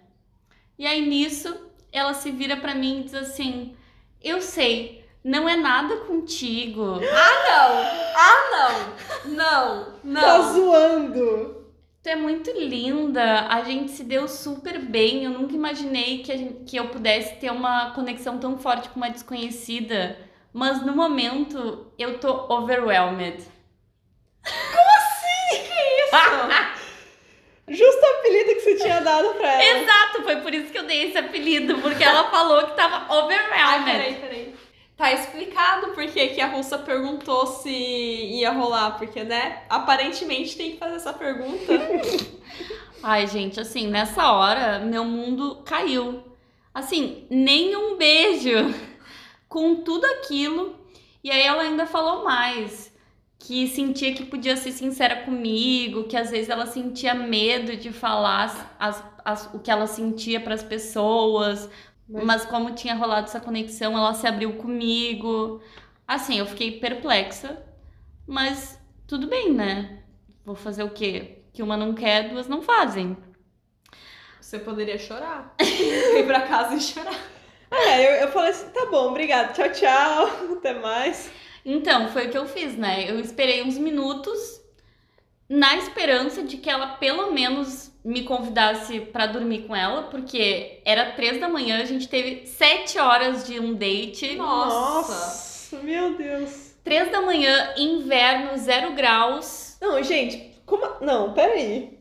E 0.80 0.88
aí 0.88 1.08
nisso, 1.08 1.56
ela 1.94 2.16
se 2.16 2.32
vira 2.32 2.58
pra 2.58 2.74
mim 2.74 3.02
e 3.02 3.04
diz 3.04 3.14
assim: 3.14 3.78
Eu 4.24 4.42
sei, 4.42 5.06
não 5.24 5.48
é 5.48 5.56
nada 5.56 5.98
contigo. 5.98 7.00
Ah, 7.00 7.44
não! 7.48 9.36
Não! 9.36 9.94
Não! 10.04 10.22
Tá 10.22 10.38
Não! 10.40 10.54
zoando. 10.54 11.65
Tu 12.06 12.10
é 12.10 12.16
muito 12.16 12.52
linda, 12.52 13.48
a 13.48 13.64
gente 13.64 13.90
se 13.90 14.04
deu 14.04 14.28
super 14.28 14.78
bem. 14.78 15.24
Eu 15.24 15.32
nunca 15.32 15.56
imaginei 15.56 16.20
que, 16.20 16.32
a 16.32 16.38
gente- 16.38 16.64
que 16.64 16.78
eu 16.78 16.90
pudesse 16.90 17.38
ter 17.38 17.52
uma 17.52 17.96
conexão 17.96 18.38
tão 18.38 18.60
forte 18.60 18.90
com 18.90 18.98
uma 18.98 19.10
desconhecida. 19.10 20.16
Mas 20.54 20.86
no 20.86 20.96
momento 20.96 21.92
eu 21.98 22.20
tô 22.20 22.46
overwhelmed. 22.54 23.44
Justo 27.68 28.00
o 28.04 28.20
apelido 28.20 28.54
que 28.54 28.60
você 28.60 28.76
tinha 28.76 29.02
dado 29.02 29.30
pra 29.34 29.52
ela. 29.64 29.80
Exato, 29.82 30.22
foi 30.22 30.36
por 30.42 30.54
isso 30.54 30.72
que 30.72 30.78
eu 30.78 30.86
dei 30.86 31.08
esse 31.08 31.18
apelido, 31.18 31.80
porque 31.80 32.04
ela 32.04 32.30
falou 32.30 32.68
que 32.68 32.76
tava 32.76 33.08
Ai, 33.10 33.18
overwhelmed. 33.20 33.92
peraí, 33.92 34.14
peraí. 34.22 34.56
Tá 34.98 35.12
explicado 35.12 35.88
por 35.90 36.06
que 36.08 36.40
a 36.40 36.48
russa 36.48 36.78
perguntou 36.78 37.46
se 37.46 37.70
ia 37.70 38.52
rolar, 38.52 38.98
porque, 38.98 39.24
né? 39.24 39.64
Aparentemente 39.70 40.56
tem 40.56 40.72
que 40.72 40.78
fazer 40.78 40.96
essa 40.96 41.12
pergunta. 41.12 41.74
Ai, 43.04 43.28
gente, 43.28 43.60
assim, 43.60 43.88
nessa 43.88 44.32
hora, 44.32 44.80
meu 44.80 45.04
mundo 45.04 45.62
caiu. 45.66 46.24
Assim, 46.74 47.28
nenhum 47.30 47.98
beijo 47.98 48.74
com 49.50 49.76
tudo 49.84 50.06
aquilo. 50.06 50.76
E 51.24 51.30
aí 51.30 51.42
ela 51.42 51.64
ainda 51.64 51.86
falou 51.86 52.24
mais. 52.24 52.94
Que 53.38 53.68
sentia 53.68 54.14
que 54.14 54.26
podia 54.26 54.56
ser 54.56 54.72
sincera 54.72 55.18
comigo, 55.24 56.06
que 56.06 56.18
às 56.18 56.32
vezes 56.32 56.50
ela 56.50 56.66
sentia 56.66 57.14
medo 57.14 57.76
de 57.76 57.92
falar 57.92 58.74
as- 58.80 59.04
as- 59.24 59.50
o 59.54 59.60
que 59.60 59.70
ela 59.70 59.86
sentia 59.88 60.40
para 60.40 60.56
as 60.56 60.64
pessoas, 60.64 61.70
Mas- 62.08 62.24
mas 62.24 62.46
como 62.46 62.74
tinha 62.76 62.96
rolado 62.96 63.28
essa 63.28 63.40
conexão, 63.40 63.98
ela 63.98 64.14
se 64.14 64.28
abriu 64.28 64.54
comigo. 64.58 65.62
Assim, 66.08 66.38
eu 66.40 66.46
fiquei 66.46 66.80
perplexa, 66.80 67.64
mas 68.28 68.80
tudo 69.08 69.28
bem, 69.28 69.52
né? 69.54 70.04
Vou 70.46 70.56
fazer 70.56 70.84
o 70.84 70.92
quê? 70.92 71.40
Que 71.54 71.64
uma 71.64 71.76
não 71.78 71.94
quer, 71.94 72.30
duas 72.30 72.48
não 72.48 72.62
fazem. 72.62 73.18
Você 74.40 74.60
poderia 74.60 74.98
chorar. 75.00 75.56
Ir 75.60 76.26
pra 76.28 76.42
casa 76.42 76.76
e 76.76 76.82
chorar. 76.82 77.20
É, 77.72 78.06
eu, 78.06 78.28
eu 78.28 78.32
falei 78.32 78.52
assim, 78.52 78.70
tá 78.70 78.86
bom, 78.86 79.10
obrigada. 79.10 79.52
Tchau, 79.54 79.72
tchau. 79.72 80.54
Até 80.58 80.74
mais. 80.80 81.32
Então, 81.66 82.10
foi 82.10 82.28
o 82.28 82.30
que 82.30 82.38
eu 82.38 82.46
fiz, 82.46 82.78
né? 82.78 83.10
Eu 83.10 83.20
esperei 83.20 83.64
uns 83.64 83.78
minutos 83.78 84.62
na 85.50 85.76
esperança 85.78 86.44
de 86.44 86.58
que 86.58 86.70
ela 86.70 86.96
pelo 86.98 87.32
menos 87.32 87.92
me 88.06 88.24
convidasse 88.24 89.00
pra 89.00 89.26
dormir 89.26 89.64
com 89.64 89.76
ela, 89.76 90.04
porque 90.04 90.80
era 90.86 91.14
três 91.14 91.40
da 91.40 91.50
manhã, 91.50 91.82
a 91.82 91.86
gente 91.86 92.08
teve 92.08 92.46
sete 92.46 93.00
horas 93.00 93.48
de 93.48 93.60
um 93.60 93.74
date. 93.74 94.36
Nossa. 94.36 95.76
Nossa, 95.76 95.80
meu 95.84 96.16
Deus. 96.16 96.76
Três 96.84 97.12
da 97.12 97.20
manhã, 97.22 97.74
inverno, 97.76 98.56
zero 98.58 98.94
graus. 98.94 99.76
Não, 99.82 100.02
gente, 100.04 100.56
como. 100.68 100.86
Não, 101.02 101.34
peraí. 101.34 101.98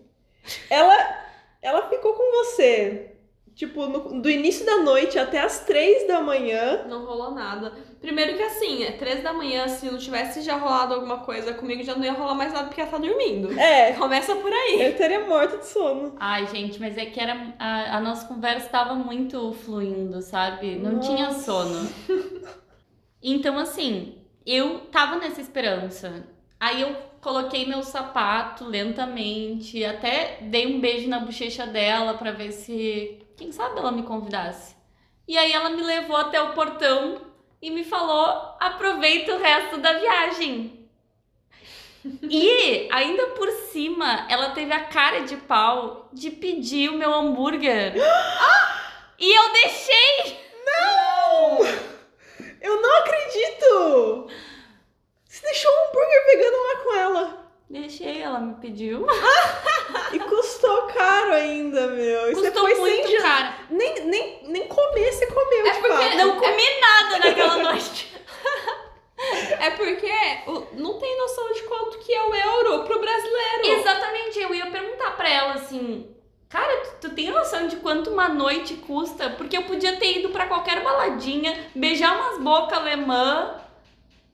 Ela, 0.68 1.26
ela 1.62 1.88
ficou 1.88 2.12
com 2.12 2.44
você, 2.44 3.13
tipo, 3.54 3.86
no- 3.86 4.20
do 4.20 4.28
início 4.30 4.66
da 4.66 4.78
noite 4.78 5.18
até 5.18 5.38
as 5.40 5.60
três 5.60 6.06
da 6.08 6.20
manhã. 6.20 6.84
Não 6.88 7.04
rolou 7.04 7.30
nada. 7.32 7.72
Primeiro 8.00 8.36
que 8.36 8.42
assim, 8.42 8.82
é 8.84 8.92
três 8.92 9.22
da 9.22 9.32
manhã, 9.32 9.66
se 9.68 9.86
não 9.86 9.96
tivesse 9.98 10.42
já 10.42 10.56
rolado 10.56 10.94
alguma 10.94 11.18
coisa 11.18 11.54
comigo, 11.54 11.82
já 11.82 11.94
não 11.94 12.04
ia 12.04 12.12
rolar 12.12 12.34
mais 12.34 12.52
nada 12.52 12.66
porque 12.66 12.80
ela 12.80 12.90
tá 12.90 12.98
dormindo. 12.98 13.58
É, 13.58 13.92
Começa 13.94 14.34
por 14.36 14.52
aí. 14.52 14.82
eu 14.82 14.90
estaria 14.90 15.20
morta 15.26 15.56
de 15.58 15.66
sono. 15.66 16.14
Ai, 16.20 16.46
gente, 16.48 16.78
mas 16.80 16.98
é 16.98 17.06
que 17.06 17.18
era 17.18 17.54
a, 17.58 17.96
a 17.96 18.00
nossa 18.00 18.26
conversa 18.26 18.66
estava 18.66 18.94
muito 18.94 19.52
fluindo, 19.52 20.20
sabe? 20.20 20.76
Não 20.76 20.98
tinha 21.00 21.26
Nossa. 21.28 21.40
sono. 21.44 21.88
Então, 23.22 23.58
assim, 23.58 24.18
eu 24.44 24.80
tava 24.92 25.16
nessa 25.16 25.40
esperança. 25.40 26.26
Aí 26.60 26.82
eu 26.82 26.94
coloquei 27.20 27.66
meu 27.66 27.82
sapato 27.82 28.64
lentamente, 28.66 29.82
até 29.84 30.38
dei 30.42 30.66
um 30.66 30.80
beijo 30.80 31.08
na 31.08 31.20
bochecha 31.20 31.66
dela 31.66 32.14
pra 32.14 32.32
ver 32.32 32.52
se, 32.52 33.18
quem 33.36 33.52
sabe, 33.52 33.78
ela 33.78 33.92
me 33.92 34.02
convidasse. 34.02 34.74
E 35.26 35.36
aí 35.38 35.52
ela 35.52 35.70
me 35.70 35.82
levou 35.82 36.16
até 36.16 36.40
o 36.40 36.52
portão 36.52 37.20
e 37.60 37.70
me 37.70 37.84
falou: 37.84 38.56
aproveita 38.60 39.34
o 39.34 39.38
resto 39.38 39.78
da 39.78 39.94
viagem. 39.94 40.88
E 42.22 42.88
ainda 42.92 43.28
por 43.28 43.50
cima, 43.50 44.26
ela 44.28 44.50
teve 44.50 44.72
a 44.72 44.84
cara 44.84 45.20
de 45.20 45.38
pau 45.38 46.08
de 46.12 46.30
pedir 46.30 46.90
o 46.90 46.98
meu 46.98 47.12
hambúrguer. 47.14 47.94
E 49.18 49.32
eu 49.32 49.52
deixei! 49.52 50.44
Eu 52.60 52.80
não 52.80 52.98
acredito! 52.98 54.28
Você 55.26 55.42
deixou 55.46 55.70
um 55.70 55.88
hambúrguer 55.88 56.26
vegano 56.26 56.56
lá 56.62 56.76
com 56.82 56.94
ela. 56.94 57.43
Deixei, 57.68 58.22
ela 58.22 58.38
me 58.40 58.54
pediu. 58.54 59.06
E 60.12 60.18
custou 60.18 60.82
caro 60.88 61.32
ainda, 61.32 61.88
meu. 61.88 62.30
E 62.30 62.34
você 62.34 62.50
Custou 62.50 62.68
foi 62.68 62.74
muito 62.78 63.08
sem 63.08 63.20
caro. 63.20 63.54
Nem, 63.70 64.06
nem, 64.06 64.40
nem 64.44 64.68
comer 64.68 65.12
você 65.12 65.26
comeu, 65.26 65.66
É 65.66 65.72
de 65.72 65.80
porque. 65.80 66.14
Não 66.16 66.38
comi 66.38 66.80
nada 66.80 67.18
naquela 67.18 67.56
noite. 67.58 68.14
É 69.60 69.70
porque 69.70 70.12
não 70.72 70.98
tem 70.98 71.18
noção 71.18 71.52
de 71.52 71.62
quanto 71.62 71.98
que 71.98 72.12
é 72.12 72.22
o 72.22 72.34
euro 72.34 72.84
pro 72.84 73.00
brasileiro. 73.00 73.80
Exatamente, 73.80 74.38
eu 74.38 74.54
ia 74.54 74.66
perguntar 74.66 75.16
pra 75.16 75.28
ela 75.28 75.54
assim, 75.54 76.14
Cara, 76.54 76.76
tu, 76.82 77.08
tu 77.08 77.14
tem 77.16 77.30
noção 77.32 77.66
de 77.66 77.74
quanto 77.76 78.10
uma 78.10 78.28
noite 78.28 78.74
custa? 78.74 79.30
Porque 79.30 79.56
eu 79.56 79.64
podia 79.64 79.96
ter 79.96 80.18
ido 80.20 80.28
pra 80.28 80.46
qualquer 80.46 80.84
baladinha, 80.84 81.68
beijar 81.74 82.14
umas 82.16 82.40
bocas 82.40 82.78
alemã 82.78 83.56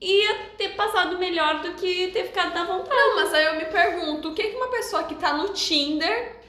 ia 0.01 0.49
ter 0.57 0.69
passado 0.75 1.17
melhor 1.19 1.61
do 1.61 1.73
que 1.73 2.07
ter 2.07 2.25
ficado 2.25 2.53
na 2.55 2.65
vontade. 2.65 2.89
Não, 2.95 3.15
mas 3.15 3.33
aí 3.33 3.45
eu 3.45 3.55
me 3.55 3.65
pergunto, 3.65 4.29
o 4.29 4.33
que 4.33 4.43
que 4.49 4.55
uma 4.55 4.69
pessoa 4.69 5.03
que 5.03 5.13
tá 5.15 5.33
no 5.33 5.49
Tinder 5.49 6.41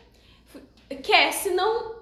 quer 1.02 1.32
se 1.32 1.50
não 1.50 1.97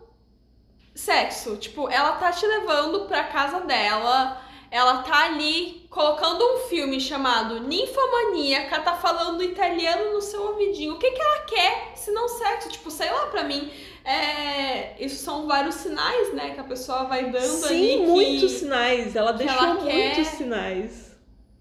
sexo? 0.95 1.57
Tipo, 1.57 1.89
ela 1.89 2.13
tá 2.13 2.31
te 2.31 2.47
levando 2.47 3.07
pra 3.07 3.25
casa 3.25 3.61
dela, 3.63 4.41
ela 4.71 4.99
tá 5.03 5.25
ali 5.25 5.87
colocando 5.91 6.45
um 6.45 6.59
filme 6.69 7.01
chamado 7.01 7.59
Ninfomaníaca, 7.61 8.81
tá 8.83 8.95
falando 8.95 9.43
italiano 9.43 10.13
no 10.13 10.21
seu 10.21 10.43
ouvidinho. 10.51 10.95
O 10.95 10.99
que 10.99 11.11
que 11.11 11.21
ela 11.21 11.41
quer 11.41 11.93
se 11.97 12.13
não 12.13 12.29
sexo? 12.29 12.69
Tipo, 12.69 12.91
sei 12.93 13.11
lá, 13.11 13.27
pra 13.27 13.43
mim, 13.43 13.69
é... 14.05 14.95
isso 15.05 15.17
são 15.25 15.49
vários 15.49 15.75
sinais, 15.75 16.33
né, 16.33 16.51
que 16.51 16.61
a 16.61 16.65
pessoa 16.65 17.05
vai 17.05 17.25
dando 17.25 17.67
ali. 17.67 17.91
Sim, 17.91 17.99
que- 17.99 18.07
muitos 18.07 18.53
sinais. 18.53 19.17
Ela 19.17 19.33
deixou 19.33 19.57
ela 19.57 19.75
muitos 19.75 19.93
quer- 19.93 20.25
sinais. 20.27 21.10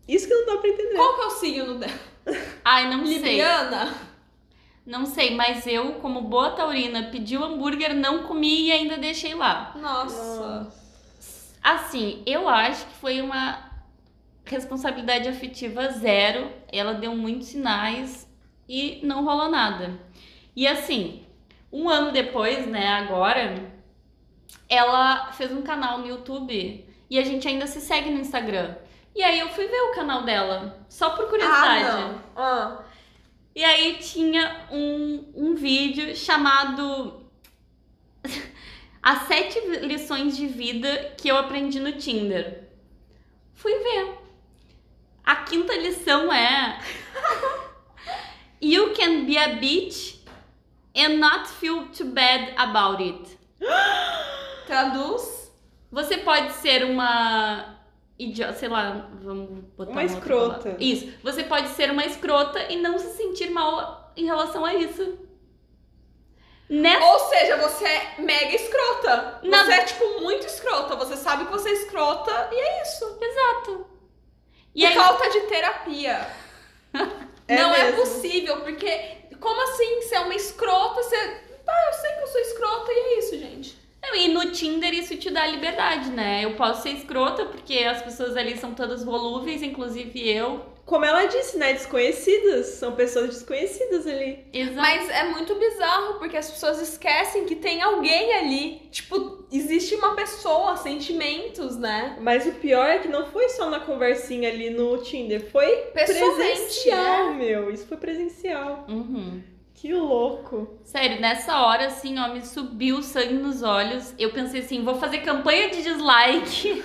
Isso 0.10 0.28
que 0.28 0.34
não 0.34 0.46
dá 0.48 0.58
pra 0.58 0.70
entender. 0.70 0.96
Qual 0.96 1.16
que 1.16 1.22
é 1.22 1.25
o 1.25 1.30
signo 1.30 1.75
dela? 1.75 2.00
Ai, 2.66 2.89
não 2.89 3.06
sei. 3.06 3.16
Libriana? 3.18 3.94
Não 4.84 5.06
sei, 5.06 5.36
mas 5.36 5.68
eu, 5.68 5.94
como 5.96 6.22
boa 6.22 6.50
taurina, 6.50 7.10
pedi 7.12 7.38
o 7.38 7.44
hambúrguer, 7.44 7.94
não 7.94 8.24
comi 8.24 8.63
e 8.63 8.72
ainda 8.72 8.98
deixei 8.98 9.36
lá. 9.36 9.75
Nossa. 9.80 10.68
Assim, 11.62 12.24
eu 12.25 12.50
acho 12.50 12.88
que 12.88 12.94
foi 12.94 13.22
uma 13.22 13.70
responsabilidade 14.46 15.30
afetiva 15.30 15.89
zero. 15.89 16.51
Ela 16.72 16.96
deu 16.96 17.16
muitos 17.16 17.50
sinais 17.50 18.28
e 18.68 19.00
não 19.04 19.24
rolou 19.24 19.48
nada. 19.48 20.00
E 20.56 20.66
assim, 20.66 21.24
um 21.72 21.88
ano 21.88 22.12
depois, 22.12 22.66
né, 22.66 22.88
agora, 22.88 23.72
ela 24.68 25.32
fez 25.34 25.51
um 25.51 25.62
canal 25.62 26.00
no 26.00 26.08
YouTube 26.08 26.84
e 27.08 27.20
a 27.20 27.24
gente 27.24 27.48
ainda 27.48 27.68
se 27.68 27.80
segue 27.80 28.10
no 28.10 28.20
Instagram. 28.20 28.75
E 29.16 29.24
aí 29.24 29.39
eu 29.39 29.50
fui 29.50 29.68
ver 29.68 29.82
o 29.82 29.92
canal 29.94 30.24
dela, 30.24 30.86
só 30.88 31.12
por 31.12 31.28
curiosidade. 31.28 31.86
Ah, 31.86 31.98
não. 31.98 32.22
Ah. 32.36 32.84
E 33.56 33.63
aí 33.63 33.98
tinha 34.00 34.68
um, 34.72 35.25
um 35.36 35.56
vídeo 35.56 36.16
chamado 36.16 37.20
As 39.01 39.28
sete 39.28 39.60
lições 39.82 40.36
de 40.36 40.48
vida 40.48 41.16
que 41.18 41.30
eu 41.30 41.38
aprendi 41.38 41.80
no 41.80 41.94
Tinder. 41.94 42.68
Fui 43.54 43.74
ver. 43.80 44.18
A 45.24 45.38
quinta 45.38 45.74
lição 45.75 46.32
é 46.32 46.80
You 48.62 48.94
can 48.94 49.25
be 49.25 49.38
a 49.38 49.56
bitch 49.56 50.18
and 50.96 51.18
not 51.18 51.48
feel 51.48 51.88
too 51.88 52.08
bad 52.08 52.54
about 52.58 53.01
it. 53.01 53.38
Traduz. 54.68 55.51
Você 55.92 56.18
pode 56.18 56.51
ser 56.54 56.84
uma 56.84 57.78
idiota, 58.20 58.54
sei 58.54 58.68
lá, 58.68 59.10
vamos 59.22 59.64
botar 59.78 59.92
Uma 59.92 60.04
escrota. 60.04 60.76
Isso. 60.80 61.12
Você 61.24 61.44
pode 61.44 61.70
ser 61.70 61.90
uma 61.90 62.06
escrota 62.06 62.62
e 62.72 62.76
não 62.76 63.00
se 63.00 63.16
sentir 63.16 63.50
mal 63.50 64.12
em 64.16 64.26
relação 64.26 64.66
a 64.66 64.74
isso. 64.76 65.18
Nessa 66.70 67.04
Ou 67.04 67.20
seja, 67.30 67.58
você 67.58 67.86
é 67.86 68.16
mega 68.20 68.56
escrota. 68.56 69.40
Não. 69.42 69.66
Você 69.66 69.72
é, 69.72 69.84
tipo, 69.86 70.22
muito 70.22 70.46
escrota. 70.46 70.96
Você 70.98 71.16
sabe 71.16 71.46
que 71.46 71.52
você 71.52 71.70
é 71.70 71.74
escrota 71.74 72.50
e 72.52 72.56
é 72.56 72.82
isso. 72.84 73.18
Exato. 73.20 73.88
E 74.76 74.86
aí, 74.86 74.94
falta 74.94 75.30
de 75.30 75.42
terapia. 75.42 76.28
É 77.50 77.64
não 77.64 77.74
é 77.74 77.86
mesmo. 77.86 78.02
possível, 78.02 78.62
porque 78.62 79.18
como 79.40 79.60
assim? 79.64 80.02
Você 80.04 80.14
é 80.14 80.20
uma 80.20 80.36
escrota, 80.36 81.02
você. 81.02 81.16
Ah, 81.68 81.86
eu 81.88 81.94
sei 81.94 82.12
que 82.12 82.22
eu 82.22 82.28
sou 82.28 82.42
escrota 82.42 82.92
e 82.92 82.96
é 82.96 83.20
isso, 83.20 83.40
gente. 83.40 83.88
Não, 84.10 84.16
e 84.16 84.28
no 84.28 84.51
Tinder 84.51 84.94
isso 84.94 85.16
te 85.18 85.30
dá 85.30 85.46
liberdade, 85.46 86.10
né? 86.10 86.44
Eu 86.44 86.56
posso 86.56 86.84
ser 86.84 86.89
escrota 86.89 87.46
porque 87.46 87.80
as 87.80 88.01
pessoas 88.01 88.36
ali 88.36 88.58
são 88.58 88.74
todas 88.74 89.04
volúveis, 89.04 89.62
inclusive 89.62 90.28
eu. 90.28 90.66
Como 90.86 91.06
ela 91.06 91.25
disse, 91.25 91.56
né? 91.56 91.74
Desconhecidas. 91.74 92.66
São 92.66 92.94
pessoas 92.94 93.28
desconhecidas 93.30 94.07
ali. 94.07 94.44
Exato. 94.51 94.75
Mas 94.75 95.07
é 95.07 95.24
muito 95.25 95.53
bizarro, 95.53 96.16
porque 96.18 96.36
as 96.36 96.50
pessoas 96.50 96.81
esquecem 96.81 97.46
que 97.46 97.55
tem 97.55 97.79
alguém 97.79 98.33
ali. 98.33 98.81
Tipo, 98.90 99.46
existe 99.51 99.94
uma 99.94 100.16
pessoa, 100.16 100.75
sentimentos, 100.77 101.77
né? 101.77 102.18
Mas 102.20 102.48
o 102.48 102.53
pior 102.53 102.90
é 102.90 102.98
que 102.98 103.07
não 103.07 103.27
foi 103.27 103.50
só 103.50 103.70
na 103.70 103.79
conversinha 103.79 104.50
ali 104.50 104.72
no 104.72 104.98
Tinder. 104.98 105.51
Foi 105.51 105.68
presencial, 105.94 107.29
é. 107.29 107.33
meu. 107.36 107.72
Isso 107.72 107.86
foi 107.86 107.98
presencial. 107.98 108.86
Uhum. 108.90 109.44
Que 109.79 109.94
louco. 109.94 110.77
Sério, 110.83 111.22
nessa 111.22 111.61
hora, 111.61 111.85
assim, 111.85 112.20
ó, 112.20 112.33
me 112.33 112.46
subiu 112.46 112.98
o 112.98 113.01
sangue 113.01 113.35
nos 113.35 113.63
olhos. 113.63 114.13
Eu 114.20 114.29
pensei 114.33 114.59
assim, 114.59 114.83
vou 114.83 114.96
fazer 114.96 115.20
campanha 115.20 115.70
de 115.70 115.81
dislike. 115.81 116.83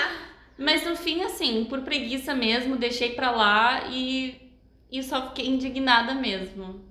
Mas 0.56 0.86
no 0.86 0.96
fim, 0.96 1.22
assim, 1.22 1.66
por 1.66 1.82
preguiça 1.82 2.34
mesmo, 2.34 2.76
deixei 2.76 3.10
pra 3.10 3.30
lá 3.30 3.88
e, 3.90 4.50
e 4.90 5.02
só 5.02 5.28
fiquei 5.28 5.48
indignada 5.48 6.14
mesmo. 6.14 6.82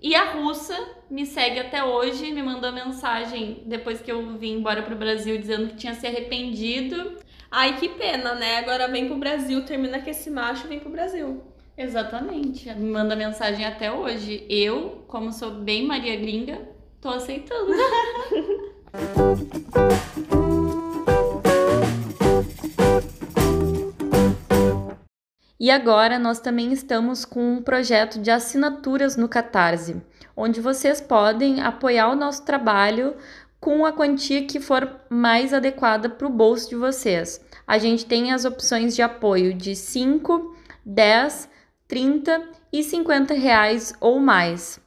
E 0.00 0.14
a 0.14 0.30
russa 0.30 0.78
me 1.10 1.26
segue 1.26 1.58
até 1.58 1.82
hoje, 1.82 2.30
me 2.30 2.42
mandou 2.42 2.70
mensagem 2.70 3.64
depois 3.66 4.00
que 4.00 4.12
eu 4.12 4.38
vim 4.38 4.58
embora 4.58 4.84
pro 4.84 4.94
Brasil 4.94 5.36
dizendo 5.36 5.70
que 5.70 5.76
tinha 5.76 5.94
se 5.94 6.06
arrependido. 6.06 7.18
Ai, 7.50 7.78
que 7.78 7.88
pena, 7.88 8.36
né? 8.36 8.58
Agora 8.58 8.86
vem 8.86 9.08
pro 9.08 9.18
Brasil, 9.18 9.64
termina 9.64 10.00
com 10.00 10.10
esse 10.10 10.30
macho 10.30 10.66
e 10.66 10.68
vem 10.68 10.78
pro 10.78 10.90
Brasil. 10.90 11.53
Exatamente, 11.76 12.72
me 12.74 12.90
manda 12.90 13.16
mensagem 13.16 13.64
até 13.64 13.90
hoje. 13.90 14.46
Eu, 14.48 15.04
como 15.08 15.32
sou 15.32 15.50
bem 15.50 15.86
Maria 15.86 16.16
Gringa, 16.16 16.60
tô 17.00 17.08
aceitando. 17.08 17.72
E 25.64 25.70
agora 25.70 26.18
nós 26.18 26.40
também 26.40 26.74
estamos 26.74 27.24
com 27.24 27.54
um 27.54 27.62
projeto 27.62 28.20
de 28.20 28.30
assinaturas 28.30 29.16
no 29.16 29.26
Catarse, 29.26 29.96
onde 30.36 30.60
vocês 30.60 31.00
podem 31.00 31.62
apoiar 31.62 32.10
o 32.10 32.14
nosso 32.14 32.44
trabalho 32.44 33.16
com 33.58 33.86
a 33.86 33.92
quantia 33.92 34.44
que 34.44 34.60
for 34.60 35.00
mais 35.08 35.54
adequada 35.54 36.10
para 36.10 36.26
o 36.26 36.30
bolso 36.30 36.68
de 36.68 36.76
vocês. 36.76 37.42
A 37.66 37.78
gente 37.78 38.04
tem 38.04 38.30
as 38.30 38.44
opções 38.44 38.94
de 38.94 39.00
apoio 39.00 39.54
de 39.54 39.74
5, 39.74 40.54
10, 40.84 41.48
30 41.86 42.48
e 42.72 42.82
50 42.82 43.34
reais 43.34 43.94
ou 44.00 44.18
mais. 44.18 44.80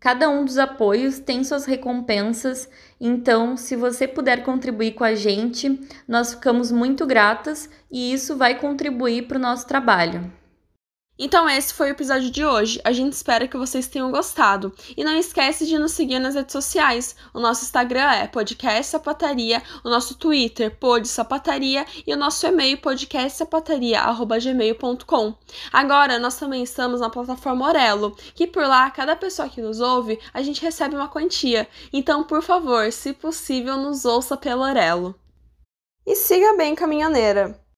Cada 0.00 0.28
um 0.28 0.44
dos 0.44 0.58
apoios 0.58 1.20
tem 1.20 1.44
suas 1.44 1.64
recompensas, 1.64 2.68
então, 3.00 3.56
se 3.56 3.76
você 3.76 4.08
puder 4.08 4.42
contribuir 4.42 4.94
com 4.94 5.04
a 5.04 5.14
gente, 5.14 5.80
nós 6.08 6.34
ficamos 6.34 6.72
muito 6.72 7.06
gratas 7.06 7.70
e 7.88 8.12
isso 8.12 8.36
vai 8.36 8.58
contribuir 8.58 9.28
para 9.28 9.38
o 9.38 9.40
nosso 9.40 9.66
trabalho. 9.66 10.41
Então 11.18 11.46
esse 11.48 11.74
foi 11.74 11.88
o 11.88 11.92
episódio 11.92 12.30
de 12.30 12.42
hoje. 12.44 12.80
A 12.84 12.90
gente 12.90 13.12
espera 13.12 13.46
que 13.46 13.56
vocês 13.56 13.86
tenham 13.86 14.10
gostado. 14.10 14.74
E 14.96 15.04
não 15.04 15.14
esquece 15.14 15.66
de 15.66 15.78
nos 15.78 15.92
seguir 15.92 16.18
nas 16.18 16.34
redes 16.34 16.52
sociais. 16.52 17.14
O 17.34 17.40
nosso 17.40 17.64
Instagram 17.64 18.10
é 18.10 18.26
podcast 18.26 18.86
sapataria, 18.86 19.62
o 19.84 19.90
nosso 19.90 20.14
Twitter 20.14 20.74
pod 20.78 21.06
e 22.06 22.14
o 22.14 22.16
nosso 22.16 22.46
e-mail 22.46 22.78
podcastsapataria@gmail.com. 22.78 25.34
Agora 25.70 26.18
nós 26.18 26.36
também 26.36 26.62
estamos 26.62 27.00
na 27.00 27.10
plataforma 27.10 27.68
Orelo, 27.68 28.16
que 28.34 28.46
por 28.46 28.66
lá 28.66 28.90
cada 28.90 29.14
pessoa 29.14 29.50
que 29.50 29.60
nos 29.60 29.80
ouve, 29.80 30.18
a 30.32 30.40
gente 30.42 30.62
recebe 30.62 30.96
uma 30.96 31.08
quantia. 31.08 31.68
Então, 31.92 32.24
por 32.24 32.42
favor, 32.42 32.90
se 32.90 33.12
possível, 33.12 33.76
nos 33.76 34.06
ouça 34.06 34.34
pelo 34.36 34.62
Orelo. 34.62 35.14
E 36.06 36.16
siga 36.16 36.56
bem 36.56 36.74
caminhoneira. 36.74 37.61